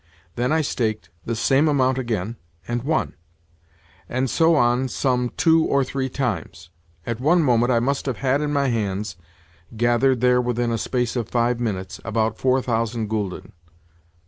Then 0.35 0.51
I 0.51 0.61
staked 0.61 1.11
the 1.25 1.35
same 1.35 1.67
amount 1.67 1.99
again, 1.99 2.37
and 2.67 2.81
won: 2.81 3.13
and 4.09 4.31
so 4.31 4.55
on 4.55 4.87
some 4.87 5.29
two 5.37 5.63
or 5.63 5.83
three 5.83 6.09
times. 6.09 6.71
At 7.05 7.19
one 7.19 7.43
moment 7.43 7.71
I 7.71 7.79
must 7.79 8.07
have 8.07 8.17
had 8.17 8.41
in 8.41 8.51
my 8.51 8.69
hands—gathered 8.69 10.19
there 10.19 10.41
within 10.41 10.71
a 10.71 10.79
space 10.79 11.15
of 11.15 11.29
five 11.29 11.59
minutes—about 11.59 12.39
4000 12.39 13.11
gülden. 13.11 13.51